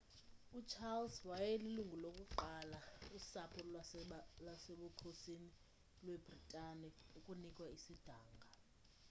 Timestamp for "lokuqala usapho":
2.03-3.59